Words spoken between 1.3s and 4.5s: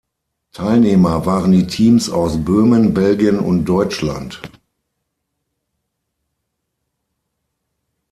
die Teams aus Böhmen, Belgien und Deutschland.